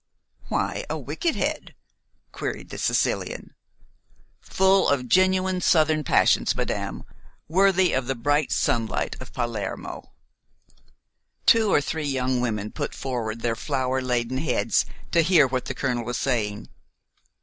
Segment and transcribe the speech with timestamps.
[0.47, 1.75] "Why a wicked head?"
[2.31, 3.53] queried the Sicilian.
[4.39, 7.03] "Full of genuine Southern passions, madame,
[7.47, 10.11] worthy of the bright sunlight of Palermo."
[11.45, 15.75] Two or three young women put forward their flower laden heads to hear what the
[15.75, 16.67] colonel was saying.